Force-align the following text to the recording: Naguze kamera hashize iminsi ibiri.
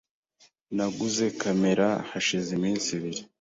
Naguze 0.75 1.25
kamera 1.41 1.87
hashize 2.09 2.49
iminsi 2.57 2.87
ibiri. 2.97 3.21